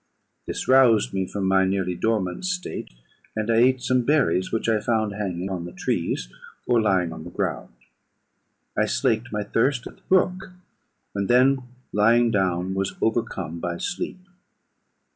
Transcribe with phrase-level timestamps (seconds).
[0.47, 2.89] This roused me from my nearly dormant state,
[3.35, 6.27] and I ate some berries which I found hanging on the trees,
[6.65, 7.69] or lying on the ground.
[8.75, 10.49] I slaked my thirst at the brook;
[11.13, 11.61] and then
[11.93, 14.17] lying down, was overcome by sleep.